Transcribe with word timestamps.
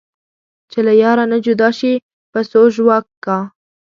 چې 0.71 0.79
له 0.87 0.93
یاره 1.03 1.25
نه 1.31 1.37
جدا 1.45 1.69
شي 1.79 1.93
پسو 2.31 2.61
ژواک 2.75 3.05
کا 3.23 3.37